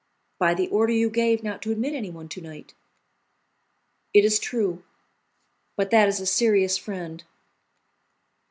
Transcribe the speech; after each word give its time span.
"By 0.39 0.55
the 0.55 0.67
order 0.69 0.91
you 0.93 1.11
gave 1.11 1.43
not 1.43 1.61
to 1.61 1.71
admit 1.71 1.93
anyone 1.93 2.27
to 2.29 2.41
night." 2.41 2.73
"It 4.15 4.25
is 4.25 4.39
true; 4.39 4.83
but 5.75 5.91
that 5.91 6.07
is 6.07 6.19
a 6.19 6.25
serious 6.25 6.75
friend." 6.75 7.23